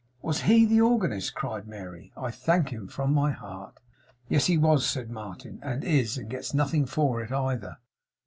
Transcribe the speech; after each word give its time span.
'Was 0.23 0.41
HE 0.41 0.65
the 0.65 0.81
organist?' 0.81 1.35
cried 1.35 1.67
Mary. 1.67 2.11
'I 2.17 2.31
thank 2.31 2.69
him 2.69 2.87
from 2.87 3.13
my 3.13 3.29
heart!' 3.29 3.79
'Yes, 4.29 4.47
he 4.47 4.57
was,' 4.57 4.89
said 4.89 5.11
Martin, 5.11 5.59
'and 5.61 5.83
is, 5.83 6.17
and 6.17 6.27
gets 6.27 6.55
nothing 6.55 6.87
for 6.87 7.21
it 7.21 7.31
either. 7.31 7.77